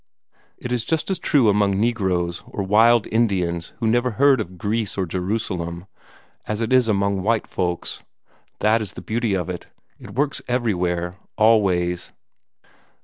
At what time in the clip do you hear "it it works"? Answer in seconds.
9.47-10.41